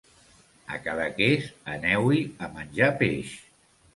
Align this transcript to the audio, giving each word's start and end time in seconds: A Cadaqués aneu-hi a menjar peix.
A 0.77 0.79
Cadaqués 0.85 1.51
aneu-hi 1.75 2.23
a 2.47 2.51
menjar 2.57 2.91
peix. 3.03 3.37